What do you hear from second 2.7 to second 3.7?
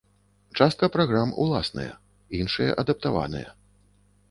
адаптаваныя.